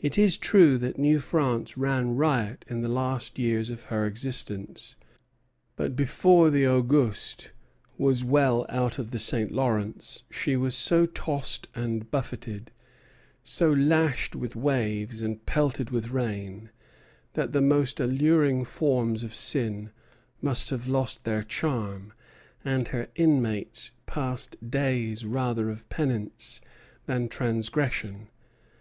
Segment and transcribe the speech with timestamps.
[0.00, 4.96] It is true that New France ran riot in the last years of her existence;
[5.76, 7.52] but before the "Auguste"
[7.96, 9.52] was well out of the St.
[9.52, 12.72] Lawrence she was so tossed and buffeted,
[13.44, 16.70] so lashed with waves and pelted with rain,
[17.34, 19.92] that the most alluring forms of sin
[20.42, 22.12] must have lost their charm,
[22.64, 26.60] and her inmates passed days rather of penance
[27.06, 28.26] than transgression.